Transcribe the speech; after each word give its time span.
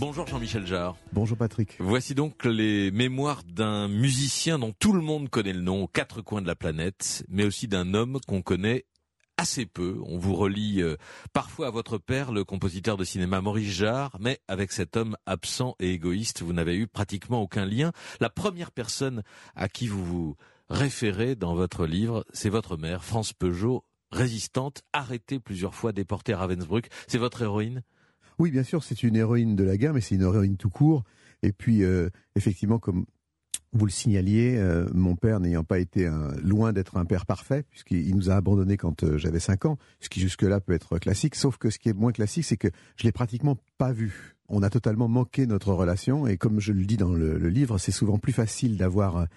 Bonjour 0.00 0.26
Jean-Michel 0.26 0.66
Jarre. 0.66 0.96
Bonjour 1.12 1.36
Patrick. 1.36 1.76
Voici 1.78 2.14
donc 2.14 2.46
les 2.46 2.90
mémoires 2.90 3.42
d'un 3.44 3.86
musicien 3.86 4.58
dont 4.58 4.72
tout 4.72 4.94
le 4.94 5.02
monde 5.02 5.28
connaît 5.28 5.52
le 5.52 5.60
nom 5.60 5.82
aux 5.82 5.88
quatre 5.88 6.22
coins 6.22 6.40
de 6.40 6.46
la 6.46 6.54
planète, 6.54 7.22
mais 7.28 7.44
aussi 7.44 7.68
d'un 7.68 7.92
homme 7.92 8.18
qu'on 8.26 8.40
connaît 8.40 8.86
assez 9.36 9.66
peu. 9.66 10.00
On 10.06 10.16
vous 10.16 10.34
relie 10.34 10.80
euh, 10.80 10.96
parfois 11.34 11.66
à 11.66 11.70
votre 11.70 11.98
père, 11.98 12.32
le 12.32 12.44
compositeur 12.44 12.96
de 12.96 13.04
cinéma 13.04 13.42
Maurice 13.42 13.72
Jarre, 13.72 14.16
mais 14.20 14.40
avec 14.48 14.72
cet 14.72 14.96
homme 14.96 15.18
absent 15.26 15.76
et 15.80 15.90
égoïste, 15.90 16.40
vous 16.40 16.54
n'avez 16.54 16.76
eu 16.76 16.86
pratiquement 16.86 17.42
aucun 17.42 17.66
lien. 17.66 17.92
La 18.20 18.30
première 18.30 18.70
personne 18.70 19.22
à 19.54 19.68
qui 19.68 19.86
vous 19.86 20.02
vous 20.02 20.36
référez 20.70 21.34
dans 21.34 21.54
votre 21.54 21.84
livre, 21.84 22.24
c'est 22.32 22.48
votre 22.48 22.78
mère, 22.78 23.04
France 23.04 23.34
Peugeot, 23.34 23.84
résistante, 24.10 24.80
arrêtée 24.94 25.40
plusieurs 25.40 25.74
fois, 25.74 25.92
déportée 25.92 26.32
à 26.32 26.38
Ravensbrück. 26.38 26.88
C'est 27.06 27.18
votre 27.18 27.42
héroïne? 27.42 27.82
Oui, 28.40 28.50
bien 28.50 28.62
sûr, 28.62 28.82
c'est 28.82 29.02
une 29.02 29.16
héroïne 29.16 29.54
de 29.54 29.64
la 29.64 29.76
guerre, 29.76 29.92
mais 29.92 30.00
c'est 30.00 30.14
une 30.14 30.22
héroïne 30.22 30.56
tout 30.56 30.70
court. 30.70 31.04
Et 31.42 31.52
puis, 31.52 31.84
euh, 31.84 32.08
effectivement, 32.36 32.78
comme 32.78 33.04
vous 33.74 33.84
le 33.84 33.90
signaliez, 33.90 34.56
euh, 34.56 34.88
mon 34.94 35.14
père 35.14 35.40
n'ayant 35.40 35.62
pas 35.62 35.78
été 35.78 36.06
un, 36.06 36.30
loin 36.42 36.72
d'être 36.72 36.96
un 36.96 37.04
père 37.04 37.26
parfait, 37.26 37.64
puisqu'il 37.68 38.16
nous 38.16 38.30
a 38.30 38.36
abandonnés 38.36 38.78
quand 38.78 39.04
euh, 39.04 39.18
j'avais 39.18 39.40
5 39.40 39.66
ans, 39.66 39.76
ce 40.00 40.08
qui 40.08 40.20
jusque-là 40.20 40.58
peut 40.58 40.72
être 40.72 40.98
classique, 40.98 41.34
sauf 41.34 41.58
que 41.58 41.68
ce 41.68 41.78
qui 41.78 41.90
est 41.90 41.92
moins 41.92 42.12
classique, 42.12 42.46
c'est 42.46 42.56
que 42.56 42.68
je 42.96 43.04
l'ai 43.04 43.12
pratiquement 43.12 43.58
pas 43.76 43.92
vu. 43.92 44.36
On 44.48 44.62
a 44.62 44.70
totalement 44.70 45.06
manqué 45.06 45.46
notre 45.46 45.74
relation, 45.74 46.26
et 46.26 46.38
comme 46.38 46.60
je 46.60 46.72
le 46.72 46.86
dis 46.86 46.96
dans 46.96 47.12
le, 47.12 47.36
livre, 47.50 47.76
c'est 47.76 47.92
souvent 47.92 48.16
plus 48.16 48.32
facile 48.32 48.78
d'avoir 48.78 49.28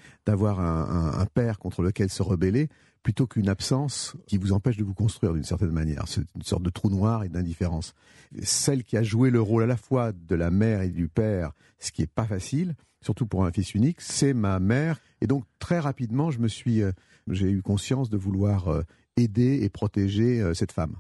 un, 0.62 1.26
père 1.34 1.60
contre 1.60 1.82
lequel 1.82 2.10
se 2.10 2.24
rebeller 2.24 2.70
plutôt 3.04 3.28
qu'une 3.28 3.50
absence 3.50 4.16
qui 4.26 4.38
vous 4.38 4.54
empêche 4.54 4.78
de 4.78 4.84
vous 4.84 4.94
construire 4.94 5.34
d'une 5.34 5.44
certaine 5.44 5.72
manière. 5.72 6.08
C'est 6.08 6.22
une 6.36 6.42
sorte 6.42 6.64
de 6.64 6.70
trou 6.70 6.90
noir 6.90 7.24
et 7.24 7.30
d'indifférence. 7.30 7.94
Celle 8.42 8.84
qui 8.84 8.98
a 8.98 9.04
joué 9.04 9.30
le 9.30 9.42
rôle 9.42 9.64
à 9.64 9.68
la 9.68 9.78
fois 9.78 10.14
de 10.14 10.36
la 10.36 10.50
mère 10.50 10.82
et 10.82 10.90
du 10.90 11.10
père, 11.10 11.52
ce 11.80 11.92
qui 11.92 12.02
est 12.02 12.08
pas 12.08 12.26
facile, 12.26 12.76
surtout 13.02 13.28
pour 13.28 13.46
un 13.46 13.52
fils 13.52 13.76
unique, 13.76 14.02
c'est 14.02 14.34
ma 14.34 14.60
mère. 14.60 15.00
Et 15.22 15.28
donc 15.28 15.44
très 15.60 15.80
rapidement, 15.80 16.32
je 16.32 16.40
me 16.40 16.48
suis, 16.48 16.82
euh, 16.82 16.92
j'ai 17.30 17.50
eu 17.50 17.62
conscience 17.62 18.10
de 18.10 18.18
vouloir 18.18 18.70
euh, 18.70 18.84
aider 19.18 19.60
et 19.62 19.70
protéger 19.70 20.42
euh, 20.42 20.54
cette 20.54 20.72
femme. 20.72 20.96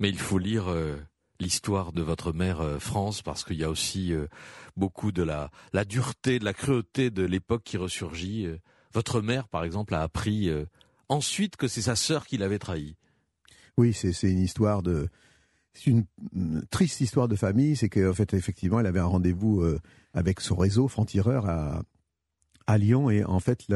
Mais 0.00 0.08
il 0.08 0.18
faut 0.18 0.38
lire 0.38 0.72
l'histoire 1.40 1.92
de 1.92 2.02
votre 2.02 2.32
mère 2.32 2.76
France 2.78 3.20
parce 3.20 3.42
qu'il 3.42 3.56
y 3.56 3.64
a 3.64 3.68
aussi 3.68 4.12
beaucoup 4.76 5.10
de 5.10 5.24
la, 5.24 5.50
la 5.72 5.84
dureté, 5.84 6.38
de 6.38 6.44
la 6.44 6.52
cruauté 6.52 7.10
de 7.10 7.24
l'époque 7.24 7.64
qui 7.64 7.76
ressurgit. 7.76 8.46
Votre 8.94 9.20
mère, 9.20 9.48
par 9.48 9.64
exemple, 9.64 9.96
a 9.96 10.02
appris 10.02 10.52
ensuite 11.08 11.56
que 11.56 11.68
c'est 11.68 11.82
sa 11.82 11.96
sœur 11.96 12.26
qui 12.26 12.38
l'avait 12.38 12.58
trahi. 12.58 12.96
Oui, 13.76 13.92
c'est 13.92 14.12
une 14.22 14.40
histoire 14.40 14.82
de, 14.82 15.08
c'est 15.72 15.90
une 15.90 16.04
triste 16.70 17.00
histoire 17.00 17.28
de 17.28 17.36
famille. 17.36 17.76
C'est 17.76 17.88
qu'en 17.88 18.14
fait, 18.14 18.34
effectivement, 18.34 18.80
elle 18.80 18.86
avait 18.86 18.98
un 18.98 19.06
rendez-vous 19.06 19.62
euh, 19.62 19.78
avec 20.14 20.40
son 20.40 20.56
réseau 20.56 20.88
franc-tireur 20.88 21.48
à, 21.48 21.82
à 22.66 22.78
Lyon 22.78 23.10
et 23.10 23.24
en 23.24 23.40
fait, 23.40 23.66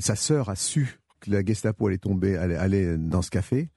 sa 0.00 0.16
sœur 0.16 0.48
a 0.48 0.56
su 0.56 1.00
que 1.20 1.30
la 1.30 1.44
Gestapo 1.44 1.86
allait 1.88 1.98
tomber, 1.98 2.36
allait, 2.36 2.56
aller 2.56 2.96
dans 2.96 3.22
ce 3.22 3.30
café 3.30 3.68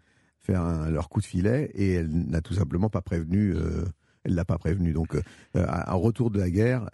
faire 0.43 0.89
leur 0.89 1.09
coup 1.09 1.21
de 1.21 1.25
filet 1.25 1.71
et 1.73 1.93
elle 1.93 2.09
n'a 2.09 2.41
tout 2.41 2.53
simplement 2.53 2.89
pas 2.89 3.01
prévenu. 3.01 3.53
Euh, 3.55 3.85
elle 4.23 4.35
l'a 4.35 4.45
pas 4.45 4.57
prévenu. 4.57 4.93
Donc, 4.93 5.15
euh, 5.15 5.65
en 5.87 5.99
retour 5.99 6.31
de 6.31 6.39
la 6.39 6.49
guerre, 6.49 6.89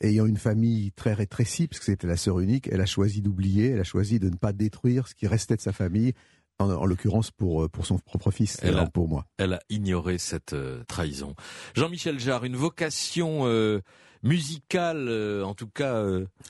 ayant 0.00 0.26
une 0.26 0.36
famille 0.36 0.92
très 0.92 1.12
rétrécie, 1.12 1.68
parce 1.68 1.78
que 1.80 1.86
c'était 1.86 2.06
la 2.06 2.16
sœur 2.16 2.40
unique, 2.40 2.68
elle 2.70 2.80
a 2.80 2.86
choisi 2.86 3.22
d'oublier, 3.22 3.70
elle 3.70 3.80
a 3.80 3.84
choisi 3.84 4.18
de 4.18 4.28
ne 4.28 4.36
pas 4.36 4.52
détruire 4.52 5.08
ce 5.08 5.14
qui 5.14 5.26
restait 5.26 5.56
de 5.56 5.60
sa 5.60 5.72
famille, 5.72 6.14
en, 6.58 6.86
l'occurrence 6.86 7.30
pour, 7.30 7.64
euh, 7.64 7.68
pour 7.68 7.86
son 7.86 7.98
propre 7.98 8.30
fils, 8.30 8.58
elle 8.62 8.78
a, 8.78 8.86
pour 8.86 9.08
moi. 9.08 9.26
Elle 9.36 9.52
a 9.52 9.60
ignoré 9.68 10.18
cette 10.18 10.54
euh, 10.54 10.82
trahison. 10.88 11.34
Jean-Michel 11.74 12.18
Jarre, 12.18 12.44
une 12.44 12.56
vocation 12.56 13.46
euh, 13.46 13.80
musicale, 14.22 15.08
en 15.44 15.54
tout 15.54 15.68
cas 15.68 16.04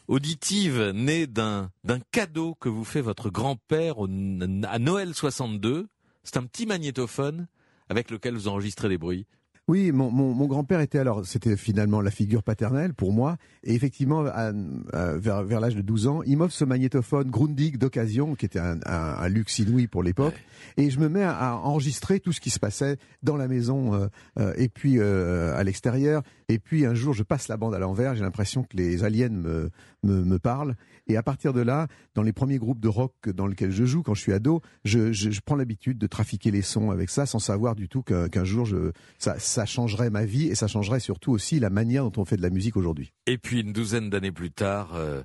auditive, 0.07 0.93
née 0.95 1.27
d'un 1.27 1.71
d'un 1.85 2.01
cadeau 2.13 2.55
que 2.55 2.71
vous 2.71 2.85
fait 2.85 3.03
votre 3.03 3.29
grand-père 3.29 3.97
à 3.99 4.79
Noël 4.79 5.15
62. 5.15 5.89
C'est 6.25 6.39
un 6.39 6.45
petit 6.45 6.65
magnétophone 6.65 7.47
avec 7.91 8.11
lequel 8.11 8.35
vous 8.35 8.49
enregistrez 8.49 8.89
des 8.89 8.99
bruits. 8.99 9.27
Oui, 9.69 9.93
mon, 9.93 10.11
mon, 10.11 10.33
mon 10.33 10.47
grand-père 10.47 10.81
était 10.81 10.99
alors, 10.99 11.27
c'était 11.27 11.57
finalement 11.57 12.01
la 12.01 12.11
figure 12.11 12.43
paternelle 12.43 12.95
pour 12.95 13.13
moi. 13.13 13.37
Et 13.65 13.75
effectivement, 13.75 14.23
vers, 14.23 15.43
vers 15.45 15.61
l'âge 15.61 15.77
de 15.77 15.83
12 15.83 16.07
ans, 16.07 16.23
il 16.25 16.39
m'offre 16.39 16.55
ce 16.55 16.65
magnétophone 16.65 17.31
Grundig 17.31 17.77
d'occasion, 17.77 18.35
qui 18.35 18.47
était 18.47 18.59
un, 18.59 18.79
un, 18.87 19.17
un, 19.19 19.29
luxe 19.29 19.59
inouï 19.59 19.87
pour 19.87 20.03
l'époque. 20.03 20.35
Et 20.77 20.91
je 20.91 20.99
me 20.99 21.09
mets 21.09 21.23
à, 21.23 21.57
enregistrer 21.57 22.21
tout 22.21 22.33
ce 22.33 22.41
qui 22.41 22.51
se 22.51 22.59
passait 22.59 22.97
dans 23.23 23.37
la 23.37 23.49
maison 23.49 23.95
euh, 23.95 24.09
euh, 24.39 24.55
et 24.57 24.69
puis 24.69 24.99
euh, 24.99 25.57
à 25.57 25.65
l'extérieur. 25.65 26.23
Et 26.49 26.59
puis 26.59 26.87
un 26.87 26.95
jour, 26.95 27.13
je 27.13 27.23
passe 27.23 27.49
la 27.49 27.57
bande 27.57 27.75
à 27.75 27.79
l'envers, 27.79 28.15
j'ai 28.15 28.23
l'impression 28.23 28.63
que 28.63 28.77
les 28.77 29.05
aliens 29.05 29.29
me, 29.29 29.71
me, 30.03 30.23
me, 30.25 30.39
parlent. 30.39 30.77
Et 31.07 31.17
à 31.17 31.23
partir 31.23 31.53
de 31.53 31.61
là, 31.61 31.89
dans 32.15 32.23
les 32.23 32.33
premiers 32.33 32.59
groupes 32.59 32.81
de 32.81 32.89
rock 32.89 33.13
dans 33.29 33.47
lesquels 33.47 33.71
je 33.71 33.85
joue, 33.85 34.03
quand 34.03 34.15
je 34.15 34.21
suis 34.23 34.33
ado, 34.33 34.63
je, 34.85 35.13
je, 35.13 35.31
je 35.31 35.41
prends 35.45 35.57
l'habitude 35.57 35.99
de 35.99 36.07
trafiquer 36.07 36.51
les 36.51 36.63
sons 36.63 36.91
avec 36.91 37.11
ça, 37.11 37.27
sans 37.27 37.39
savoir 37.39 37.75
du 37.75 37.89
tout 37.89 38.03
qu'un 38.03 38.45
jour, 38.45 38.65
je, 38.65 38.93
ça, 39.19 39.39
ça 39.39 39.58
changerait 39.67 40.11
ma 40.11 40.25
vie 40.25 40.47
et 40.47 40.55
ça 40.55 40.67
changerait 40.67 41.01
surtout 41.01 41.33
aussi 41.33 41.61
la 41.61 41.71
manière 41.71 42.05
dont 42.05 42.21
on 42.21 42.25
fait 42.25 42.37
de 42.37 42.43
la 42.43 42.51
musique 42.51 42.77
aujourd'hui. 42.77 43.13
Et 43.27 43.39
puis 43.39 43.61
une 43.61 43.73
douzaine 43.73 44.11
d'années 44.11 44.33
plus 44.33 44.51
tard, 44.51 44.95
euh, 44.95 45.23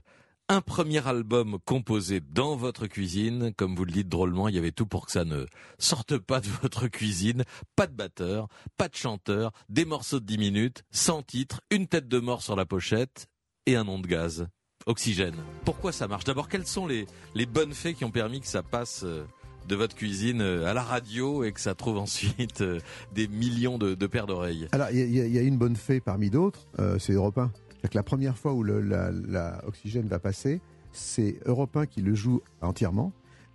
un 0.50 0.62
premier 0.62 1.06
album 1.08 1.58
composé 1.66 2.20
dans 2.20 2.56
votre 2.56 2.88
cuisine, 2.88 3.54
comme 3.56 3.76
vous 3.76 3.86
le 3.86 3.92
dites 3.92 4.10
drôlement, 4.10 4.50
il 4.50 4.56
y 4.56 4.58
avait 4.58 4.72
tout 4.72 4.86
pour 4.86 5.06
que 5.06 5.12
ça 5.12 5.26
ne 5.26 5.46
sorte 5.80 6.18
pas 6.18 6.42
de 6.42 6.48
votre 6.62 6.88
cuisine, 6.88 7.44
pas 7.76 7.88
de 7.88 7.94
batteur, 7.94 8.48
pas 8.78 8.90
de 8.90 8.96
chanteur, 8.96 9.52
des 9.70 9.86
morceaux 9.86 10.20
de 10.20 10.26
10 10.26 10.38
minutes, 10.38 10.84
sans 10.92 11.24
titre, 11.24 11.62
une 11.72 11.88
tête 11.88 12.08
de 12.08 12.20
mort 12.20 12.42
sur 12.42 12.56
la 12.56 12.66
pochette 12.66 13.28
et 13.66 13.76
un 13.76 13.84
nom 13.84 14.00
de 14.00 14.08
gaz. 14.08 14.48
Oxygène. 14.86 15.36
Pourquoi 15.64 15.94
ça 15.94 16.08
marche? 16.10 16.26
D'abord, 16.26 16.50
quelles 16.50 16.68
sont 16.68 16.88
les, 16.88 17.08
bonnes 17.46 17.74
fées 17.74 17.94
qui 17.94 18.04
ont 18.04 18.12
permis 18.12 18.42
que 18.42 18.48
ça 18.48 18.64
passe 18.64 19.04
euh, 19.06 19.24
de 19.68 19.76
votre 19.76 19.96
cuisine 19.96 20.42
euh, 20.42 20.66
à 20.66 20.74
la 20.74 20.82
radio 20.82 21.44
et 21.44 21.52
que 21.52 21.60
ça 21.60 21.76
trouve 21.76 21.98
ensuite 21.98 22.62
euh, 22.62 22.80
des 23.14 23.28
millions 23.28 23.78
de, 23.78 23.96
paires 24.08 24.28
d'oreilles 24.28 24.68
Alors, 24.72 24.90
il 24.92 25.10
y, 25.10 25.38
a 25.38 25.42
une 25.42 25.58
bonne 25.58 25.76
fée 25.76 26.00
parmi 26.00 26.30
d'autres, 26.30 26.68
euh, 26.80 27.00
c'est 27.00 27.14
Europe 27.14 27.38
1. 27.38 27.52
Que 27.84 27.96
la 27.96 28.04
première 28.04 28.38
fois 28.38 28.54
où 28.54 28.64
le, 28.64 28.80
la, 28.80 29.62
oxygène 29.68 30.08
va 30.08 30.20
passer, 30.20 30.62
c'est 30.94 31.40
Europe 31.46 31.76
1 31.76 31.86
qui 31.86 32.02
le 32.02 32.16
joue 32.16 32.42
entièrement, 32.62 33.12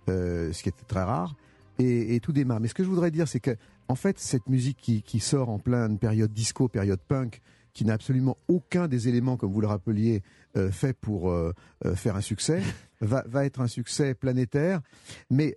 ce 0.07 0.61
qui 0.61 0.69
est 0.69 0.87
très 0.87 1.03
rare, 1.03 1.35
et, 1.79 2.19
tout 2.19 2.31
démarre. 2.31 2.59
Mais 2.59 2.67
ce 2.67 2.75
que 2.75 2.83
je 2.83 2.89
voudrais 2.89 3.09
dire, 3.09 3.27
c'est 3.27 3.39
que, 3.39 3.55
en 3.87 3.95
fait, 3.95 4.19
cette 4.19 4.47
musique 4.47 4.77
qui, 5.03 5.19
sort 5.19 5.49
en 5.49 5.57
pleine 5.57 5.97
période 5.97 6.31
disco, 6.31 6.67
période 6.67 6.99
punk, 7.07 7.41
qui 7.73 7.85
n'a 7.85 7.93
absolument 7.93 8.37
aucun 8.47 8.87
des 8.87 9.07
éléments, 9.07 9.37
comme 9.37 9.51
vous 9.51 9.61
le 9.61 9.67
rappeliez, 9.67 10.21
euh, 10.57 10.71
fait 10.71 10.93
pour 10.93 11.31
euh, 11.31 11.53
euh, 11.85 11.95
faire 11.95 12.15
un 12.15 12.21
succès, 12.21 12.61
va, 13.01 13.23
va, 13.27 13.45
être 13.45 13.61
un 13.61 13.67
succès 13.67 14.13
planétaire. 14.13 14.81
Mais 15.29 15.55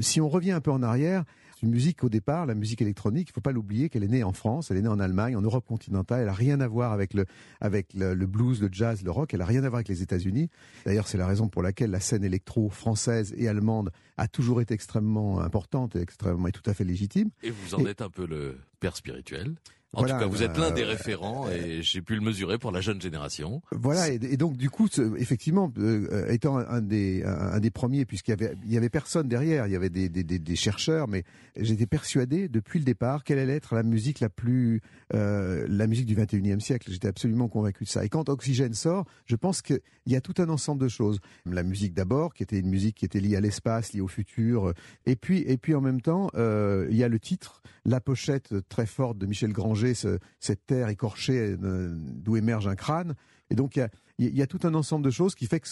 si 0.00 0.20
on 0.20 0.28
revient 0.28 0.52
un 0.52 0.60
peu 0.60 0.70
en 0.70 0.82
arrière, 0.82 1.24
une 1.64 1.70
musique 1.70 2.04
au 2.04 2.08
départ, 2.08 2.46
la 2.46 2.54
musique 2.54 2.82
électronique, 2.82 3.28
il 3.30 3.32
faut 3.32 3.40
pas 3.40 3.52
l'oublier 3.52 3.88
qu'elle 3.88 4.04
est 4.04 4.08
née 4.08 4.22
en 4.22 4.32
France, 4.32 4.70
elle 4.70 4.76
est 4.76 4.82
née 4.82 4.88
en 4.88 5.00
Allemagne, 5.00 5.34
en 5.34 5.40
Europe 5.40 5.64
continentale, 5.66 6.20
elle 6.22 6.28
a 6.28 6.34
rien 6.34 6.60
à 6.60 6.68
voir 6.68 6.92
avec 6.92 7.14
le 7.14 7.24
avec 7.60 7.94
le, 7.94 8.14
blues, 8.26 8.60
le 8.60 8.68
jazz, 8.70 9.02
le 9.02 9.10
rock, 9.10 9.34
elle 9.34 9.40
a 9.40 9.46
rien 9.46 9.64
à 9.64 9.68
voir 9.68 9.78
avec 9.78 9.88
les 9.88 10.02
États-Unis. 10.02 10.50
D'ailleurs, 10.84 11.08
c'est 11.08 11.18
la 11.18 11.26
raison 11.26 11.48
pour 11.48 11.62
laquelle 11.62 11.90
la 11.90 12.00
scène 12.00 12.22
électro 12.22 12.68
française 12.68 13.34
et 13.36 13.48
allemande 13.48 13.90
a 14.16 14.28
toujours 14.28 14.60
été 14.60 14.74
extrêmement 14.74 15.40
importante 15.40 15.96
et 15.96 16.00
extrêmement 16.00 16.48
et 16.48 16.52
tout 16.52 16.68
à 16.68 16.74
fait 16.74 16.84
légitime. 16.84 17.30
Et 17.42 17.50
vous 17.50 17.74
en 17.74 17.86
êtes 17.86 18.02
un 18.02 18.10
peu 18.10 18.26
le 18.26 18.58
père 18.78 18.96
spirituel. 18.96 19.54
En 19.94 20.02
tout 20.02 20.08
cas, 20.08 20.26
vous 20.26 20.42
êtes 20.42 20.56
l'un 20.56 20.70
des 20.70 20.82
euh, 20.82 20.88
référents 20.88 21.48
et 21.50 21.82
j'ai 21.82 22.02
pu 22.02 22.14
le 22.14 22.20
mesurer 22.20 22.58
pour 22.58 22.72
la 22.72 22.80
jeune 22.80 23.00
génération. 23.00 23.62
Voilà, 23.72 24.08
et, 24.08 24.36
donc 24.36 24.56
du 24.56 24.70
coup, 24.70 24.88
effectivement, 25.16 25.72
euh, 25.78 26.28
étant 26.30 26.58
un 26.58 26.80
des 26.80 27.22
un, 27.24 27.60
des 27.60 27.70
premiers, 27.70 28.04
puisqu'il 28.04 28.30
y 28.30 28.34
avait 28.34 28.54
il 28.64 28.72
y 28.72 28.76
avait 28.76 28.88
personne 28.88 29.28
derrière, 29.28 29.66
il 29.66 29.72
y 29.72 29.76
avait 29.76 29.90
des, 29.90 30.08
des, 30.08 30.22
des, 30.24 30.56
chercheurs, 30.56 31.08
mais 31.08 31.24
j'étais 31.56 31.86
persuadé 31.86 32.48
depuis 32.48 32.78
le 32.78 32.84
départ 32.84 33.24
quelle 33.24 33.38
allait 33.38 33.56
être 33.56 33.74
la 33.74 33.82
musique 33.82 34.20
la 34.20 34.28
plus 34.28 34.80
euh, 35.14 35.66
la 35.68 35.86
musique 35.86 36.06
du 36.06 36.16
21e 36.16 36.60
siècle. 36.60 36.90
J'étais 36.90 37.08
absolument 37.08 37.48
convaincu 37.48 37.84
de 37.84 37.88
ça. 37.88 38.04
Et 38.04 38.08
quand 38.08 38.28
Oxygène 38.28 38.74
sort, 38.74 39.04
je 39.26 39.36
pense 39.36 39.62
qu'il 39.62 39.80
y 40.06 40.16
a 40.16 40.20
tout 40.20 40.34
un 40.38 40.48
ensemble 40.48 40.82
de 40.82 40.88
choses. 40.88 41.20
La 41.46 41.62
musique 41.62 41.94
d'abord, 41.94 42.34
qui 42.34 42.42
était 42.42 42.58
une 42.58 42.70
musique 42.70 42.96
qui 42.96 43.04
était 43.04 43.20
liée 43.20 43.36
à 43.36 43.40
l'espace, 43.40 43.92
liée 43.92 44.00
au 44.00 44.08
futur, 44.08 44.72
et 45.06 45.16
puis 45.16 45.44
et 45.46 45.56
puis 45.56 45.74
en 45.74 45.80
même 45.80 46.00
temps, 46.00 46.30
euh, 46.34 46.86
il 46.90 46.96
y 46.96 47.04
a 47.04 47.08
le 47.08 47.18
titre, 47.18 47.62
la 47.84 48.00
pochette 48.00 48.54
très 48.68 48.86
forte 48.86 49.18
de 49.18 49.26
Michel 49.26 49.52
Granger 49.52 49.83
cette 49.94 50.66
terre 50.66 50.88
écorchée 50.88 51.56
euh, 51.62 51.94
d'où 51.94 52.36
émerge 52.36 52.66
un 52.66 52.76
crâne. 52.76 53.14
Et 53.50 53.54
donc 53.54 53.76
il 54.18 54.34
y 54.34 54.42
a, 54.42 54.46
tout 54.46 54.60
un 54.62 54.74
ensemble 54.74 55.04
de 55.04 55.10
choses 55.10 55.34
qui 55.34 55.46
fait 55.46 55.60
que 55.60 55.68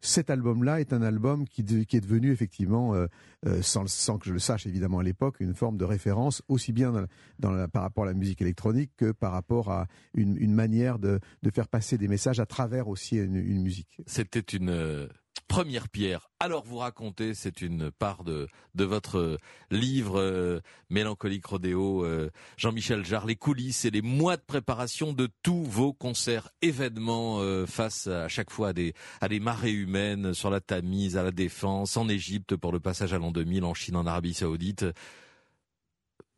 cet 0.00 0.30
album-là 0.30 0.80
est 0.80 0.92
un 0.92 1.02
album 1.02 1.48
qui, 1.48 1.62
est 1.62 2.00
devenu 2.00 2.30
effectivement, 2.30 2.94
euh, 2.94 3.06
euh, 3.46 3.62
sans, 3.62 4.18
que 4.18 4.26
je 4.26 4.32
le 4.32 4.38
sache 4.38 4.66
évidemment 4.66 4.98
à 4.98 5.02
l'époque, 5.02 5.40
une 5.40 5.54
forme 5.54 5.78
de 5.78 5.84
référence 5.84 6.42
aussi 6.48 6.72
bien 6.72 7.06
par 7.40 7.82
rapport 7.82 8.04
à 8.04 8.06
la 8.06 8.14
musique 8.14 8.42
électronique 8.42 8.92
que 8.96 9.12
par 9.12 9.32
rapport 9.32 9.72
à 9.72 9.86
une, 10.12 10.54
manière 10.54 10.98
de, 10.98 11.18
faire 11.52 11.68
passer 11.68 11.98
des 11.98 12.08
messages 12.08 12.38
à 12.38 12.46
travers 12.46 12.86
aussi 12.88 13.16
une 13.16 13.62
musique. 13.62 14.00
C'était 14.06 14.40
une 14.40 15.08
première 15.54 15.88
pierre. 15.88 16.30
Alors 16.40 16.64
vous 16.64 16.78
racontez, 16.78 17.32
c'est 17.32 17.62
une 17.62 17.92
part 17.92 18.24
de, 18.24 18.48
de 18.74 18.84
votre 18.84 19.38
livre 19.70 20.18
euh, 20.18 20.58
Mélancolique 20.90 21.46
Rodéo, 21.46 22.04
euh, 22.04 22.32
Jean-Michel 22.56 23.04
Jarre, 23.04 23.24
les 23.24 23.36
coulisses 23.36 23.84
et 23.84 23.92
les 23.92 24.02
mois 24.02 24.36
de 24.36 24.42
préparation 24.42 25.12
de 25.12 25.28
tous 25.44 25.62
vos 25.62 25.92
concerts, 25.92 26.48
événements 26.60 27.38
euh, 27.38 27.66
face 27.66 28.08
à 28.08 28.26
chaque 28.26 28.50
fois 28.50 28.70
à 28.70 28.72
des, 28.72 28.94
à 29.20 29.28
des 29.28 29.38
marées 29.38 29.70
humaines 29.70 30.34
sur 30.34 30.50
la 30.50 30.60
Tamise, 30.60 31.16
à 31.16 31.22
la 31.22 31.30
Défense, 31.30 31.96
en 31.96 32.08
Égypte 32.08 32.56
pour 32.56 32.72
le 32.72 32.80
passage 32.80 33.12
à 33.12 33.18
l'an 33.18 33.30
2000, 33.30 33.62
en 33.62 33.74
Chine, 33.74 33.94
en 33.94 34.06
Arabie 34.06 34.34
Saoudite. 34.34 34.86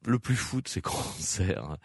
Le 0.04 0.18
plus 0.18 0.36
fou 0.36 0.60
de 0.60 0.68
ces 0.68 0.82
concerts 0.82 1.78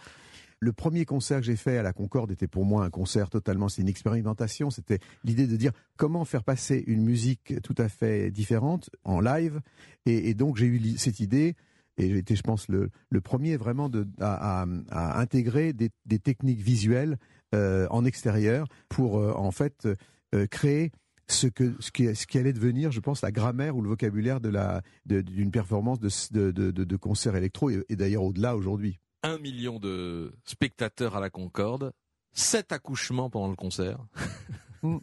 le 0.62 0.72
premier 0.74 1.06
concert 1.06 1.40
que 1.40 1.46
j'ai 1.46 1.56
fait 1.56 1.78
à 1.78 1.84
la 1.84 1.92
Concorde 1.92 2.32
était 2.32 2.48
pour 2.48 2.66
moi 2.66 2.86
un 2.86 2.92
concert 2.92 3.32
totalement, 3.32 3.68
c'est 3.68 3.82
une 3.82 3.90
expérimentation. 3.90 4.70
C'était 4.70 5.00
l'idée 5.24 5.48
de 5.48 5.56
dire 5.56 5.72
comment 5.98 6.24
faire 6.24 6.44
passer 6.44 6.84
une 6.86 7.04
musique 7.04 7.56
tout 7.64 7.74
à 7.80 7.90
fait 7.90 8.30
différente 8.30 8.92
en 9.04 9.20
live. 9.20 9.60
Et, 10.06 10.36
donc 10.36 10.58
j'ai 10.58 10.68
eu 10.68 10.98
cette 10.98 11.20
idée. 11.20 11.56
Et 11.98 12.10
j'ai 12.10 12.20
été, 12.20 12.36
je 12.36 12.44
pense, 12.44 12.68
le, 12.70 12.90
premier 13.22 13.58
vraiment 13.58 13.90
à, 14.20 14.66
intégrer 14.92 15.74
des, 15.74 16.20
techniques 16.20 16.62
visuelles 16.62 17.18
euh, 17.56 17.88
en 17.90 18.06
extérieur 18.06 18.68
pour 18.88 19.18
euh, 19.18 19.34
en 19.36 19.52
fait 19.52 19.88
euh, 20.36 20.46
créer 20.48 20.92
ce 21.28 21.48
que 21.48 21.76
ce 21.80 21.92
qui, 21.92 22.14
ce 22.16 22.38
allait 22.38 22.54
devenir, 22.54 22.92
je 22.92 23.00
pense, 23.00 23.22
la 23.24 23.32
grammaire 23.32 23.76
ou 23.76 23.82
le 23.82 23.90
vocabulaire 23.90 24.40
de 24.40 24.50
la 24.50 24.84
d'une 25.06 25.52
performance 25.52 26.00
de 26.00 26.52
de, 26.52 26.72
de, 26.72 26.96
concert 26.96 27.36
électro 27.36 27.70
et 27.70 27.96
d'ailleurs 27.96 28.24
au-delà 28.24 28.56
aujourd'hui 28.56 29.00
un 29.24 29.38
million 29.38 29.80
de 29.80 30.34
spectateurs 30.46 31.16
à 31.16 31.20
la 31.20 31.30
Concorde, 31.30 31.94
sept 32.34 32.72
accouchements 32.72 33.30
pendant 33.30 33.50
le 33.50 33.56
concert. 33.56 34.00
Mm. 34.84 34.98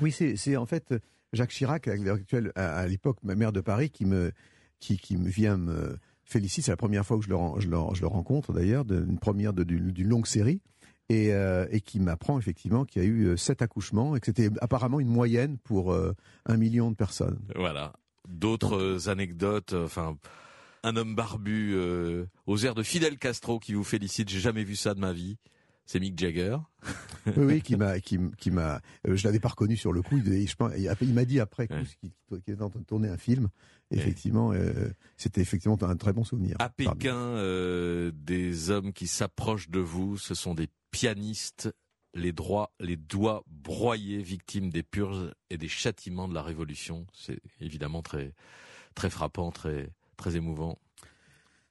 oui, 0.00 0.12
c'est 0.12 0.56
en 0.56 0.64
fait 0.64 0.94
Jacques 1.32 1.50
Chirac, 1.50 1.88
à, 1.88 2.86
l'époque, 2.86 3.18
ma 3.22 3.34
mère 3.34 3.52
de 3.52 3.60
Paris, 3.60 3.90
qui 3.90 4.04
me, 4.04 4.32
qui, 4.78 4.96
qui 4.96 5.16
me 5.16 5.28
vient 5.28 5.56
me 5.56 5.98
féliciter. 6.24 6.62
C'est 6.62 6.72
la 6.72 6.76
première 6.76 7.06
fois 7.06 7.18
que 7.18 7.24
je 7.24 7.30
le, 7.30 7.36
je 7.58 7.68
le, 7.68 7.76
je 7.94 8.00
le 8.00 8.06
rencontre 8.06 8.52
d'ailleurs, 8.52 8.84
d'une 8.84 9.18
première 9.18 9.52
d'une 9.52 10.08
longue 10.08 10.26
série. 10.26 10.60
Et, 11.08 11.34
euh, 11.34 11.66
et, 11.72 11.80
qui 11.80 11.98
m'apprend 11.98 12.38
effectivement 12.38 12.84
qu'il 12.84 13.02
y 13.02 13.04
a 13.04 13.08
eu 13.08 13.24
euh, 13.24 13.36
sept 13.36 13.62
accouchements 13.62 14.14
et 14.14 14.20
que 14.20 14.26
c'était 14.26 14.48
apparemment 14.60 15.00
une 15.00 15.08
moyenne 15.08 15.58
pour 15.58 15.92
euh, 15.92 16.14
un 16.46 16.56
million 16.56 16.92
de 16.92 16.94
personnes. 16.94 17.40
Voilà. 17.56 17.94
D'autres 18.28 19.08
anecdotes, 19.08 19.72
enfin, 19.72 20.16
un 20.82 20.96
homme 20.96 21.14
barbu 21.14 21.74
euh, 21.74 22.26
aux 22.46 22.64
airs 22.64 22.74
de 22.74 22.82
Fidel 22.82 23.18
Castro 23.18 23.58
qui 23.58 23.74
vous 23.74 23.84
félicite. 23.84 24.28
J'ai 24.28 24.40
jamais 24.40 24.64
vu 24.64 24.76
ça 24.76 24.94
de 24.94 25.00
ma 25.00 25.12
vie. 25.12 25.36
C'est 25.86 25.98
Mick 25.98 26.16
Jagger. 26.16 26.56
oui, 27.26 27.32
oui, 27.36 27.62
qui 27.62 27.74
m'a, 27.74 27.98
qui, 27.98 28.16
qui 28.38 28.52
m'a. 28.52 28.80
Euh, 29.08 29.16
je 29.16 29.24
l'avais 29.24 29.40
pas 29.40 29.48
reconnu 29.48 29.76
sur 29.76 29.92
le 29.92 30.02
coup. 30.02 30.18
Il, 30.18 30.46
il 31.00 31.14
m'a 31.14 31.24
dit 31.24 31.40
après 31.40 31.66
qu'il 31.66 32.38
était 32.38 32.62
en 32.62 32.70
train 32.70 32.78
de 32.78 32.84
tourner 32.84 33.08
un 33.08 33.16
film. 33.16 33.48
Effectivement, 33.90 34.52
euh, 34.52 34.90
c'était 35.16 35.40
effectivement 35.40 35.76
un 35.82 35.96
très 35.96 36.12
bon 36.12 36.22
souvenir. 36.22 36.54
À 36.60 36.68
Pékin, 36.68 37.16
euh, 37.16 38.12
des 38.14 38.70
hommes 38.70 38.92
qui 38.92 39.08
s'approchent 39.08 39.68
de 39.68 39.80
vous, 39.80 40.16
ce 40.16 40.34
sont 40.34 40.54
des 40.54 40.68
pianistes, 40.92 41.74
les 42.14 42.30
droits, 42.30 42.72
les 42.78 42.96
doigts 42.96 43.42
broyés, 43.48 44.22
victimes 44.22 44.70
des 44.70 44.84
purges 44.84 45.34
et 45.50 45.58
des 45.58 45.68
châtiments 45.68 46.28
de 46.28 46.34
la 46.34 46.42
Révolution. 46.42 47.04
C'est 47.12 47.40
évidemment 47.60 48.02
très, 48.02 48.32
très 48.94 49.10
frappant, 49.10 49.50
très, 49.50 49.90
très 50.20 50.36
émouvant. 50.36 50.78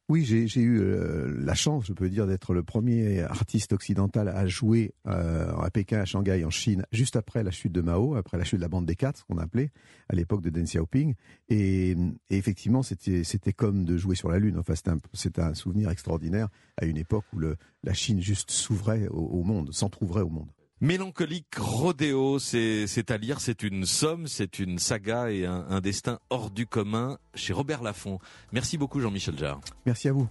Oui, 0.09 0.25
j'ai 0.25 0.61
eu 0.61 0.79
euh, 0.79 1.37
la 1.39 1.53
chance, 1.53 1.85
je 1.85 1.93
peux 1.93 2.09
dire, 2.09 2.25
d'être 2.25 2.55
le 2.55 2.63
premier 2.63 3.21
artiste 3.21 3.73
occidental 3.73 4.27
à 4.27 4.47
jouer 4.47 4.95
euh, 5.05 5.55
à 5.55 5.69
Pékin, 5.69 5.99
à 5.99 6.05
Shanghai, 6.05 6.43
en 6.43 6.49
Chine, 6.49 6.83
juste 6.91 7.15
après 7.15 7.43
la 7.43 7.51
chute 7.51 7.71
de 7.71 7.81
Mao, 7.81 8.15
après 8.15 8.39
la 8.39 8.43
chute 8.43 8.57
de 8.57 8.63
la 8.63 8.69
bande 8.69 8.87
des 8.87 8.95
quatre, 8.95 9.19
ce 9.19 9.23
qu'on 9.25 9.37
appelait 9.37 9.69
à 10.09 10.15
l'époque 10.15 10.41
de 10.41 10.49
Deng 10.49 10.63
Xiaoping. 10.63 11.13
Et, 11.49 11.95
effectivement, 12.31 12.81
c'était 12.81 13.53
comme 13.53 13.85
de 13.85 13.97
jouer 13.97 14.15
sur 14.15 14.31
la 14.31 14.39
lune. 14.39 14.57
Enfin, 14.57 14.73
c'était 15.13 15.41
un, 15.41 15.53
souvenir 15.53 15.91
extraordinaire 15.91 16.47
à 16.77 16.85
une 16.85 16.97
époque 16.97 17.25
où 17.33 17.39
la 17.39 17.93
Chine 17.93 18.19
juste 18.19 18.49
s'ouvrait 18.49 19.07
au, 19.09 19.21
au 19.21 19.43
monde, 19.43 19.71
s'entrouvrait 19.71 20.23
au 20.23 20.29
monde. 20.29 20.49
Mélancolique 20.81 21.55
Rodéo, 21.57 22.39
c'est 22.39 23.11
à 23.11 23.17
lire, 23.17 23.41
c'est 23.41 23.63
une 23.63 23.85
somme, 23.85 24.27
c'est 24.27 24.59
une 24.59 24.79
saga 24.79 25.29
et 25.29 25.45
un, 25.45 25.81
destin 25.81 26.19
hors 26.29 26.49
du 26.49 26.67
commun 26.67 27.17
chez 27.35 27.51
Robert 27.51 27.83
Laffont. 27.83 28.19
Merci 28.53 28.77
beaucoup 28.77 29.01
Jean-Michel 29.01 29.37
Jarre. 29.37 29.59
Merci 29.85 30.07
à 30.07 30.13
vous. 30.13 30.29